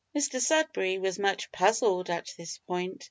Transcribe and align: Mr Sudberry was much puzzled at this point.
Mr 0.17 0.41
Sudberry 0.41 0.99
was 0.99 1.19
much 1.19 1.51
puzzled 1.51 2.09
at 2.09 2.33
this 2.35 2.57
point. 2.57 2.99